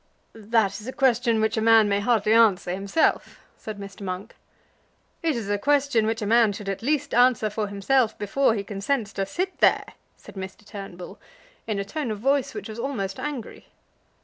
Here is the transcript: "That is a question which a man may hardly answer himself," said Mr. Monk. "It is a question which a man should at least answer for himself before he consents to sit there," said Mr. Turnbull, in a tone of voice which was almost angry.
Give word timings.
"That 0.33 0.79
is 0.81 0.87
a 0.87 0.91
question 0.93 1.39
which 1.41 1.57
a 1.57 1.61
man 1.61 1.87
may 1.87 1.99
hardly 1.99 2.33
answer 2.33 2.71
himself," 2.71 3.39
said 3.55 3.77
Mr. 3.77 4.01
Monk. 4.01 4.35
"It 5.21 5.35
is 5.35 5.47
a 5.47 5.59
question 5.59 6.07
which 6.07 6.23
a 6.23 6.25
man 6.25 6.53
should 6.53 6.67
at 6.69 6.81
least 6.81 7.13
answer 7.13 7.51
for 7.51 7.67
himself 7.67 8.17
before 8.17 8.55
he 8.55 8.63
consents 8.63 9.13
to 9.13 9.27
sit 9.27 9.59
there," 9.59 9.85
said 10.17 10.33
Mr. 10.33 10.65
Turnbull, 10.65 11.19
in 11.67 11.77
a 11.77 11.85
tone 11.85 12.09
of 12.09 12.17
voice 12.19 12.55
which 12.55 12.67
was 12.67 12.79
almost 12.79 13.19
angry. 13.19 13.67